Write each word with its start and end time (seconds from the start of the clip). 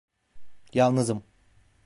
Yalnızım. 0.73 1.23